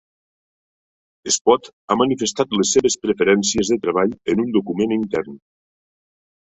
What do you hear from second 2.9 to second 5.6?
preferències de treball en un document intern